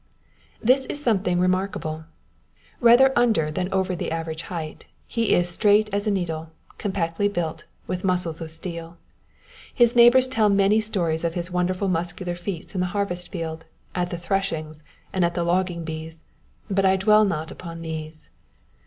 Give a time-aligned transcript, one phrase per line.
[0.59, 2.05] This is something remarkable.
[2.79, 7.65] Rather under than over the average height, he is straight as a needle, compactly built,
[7.85, 8.97] with muscles of steel.
[9.71, 14.09] His neighbors tell many stories of his wonderful muscular feats in the harvest field, at
[14.09, 14.81] the threshings,
[15.13, 16.23] and at the logging bees;
[16.67, 18.31] but I dwell not upon these.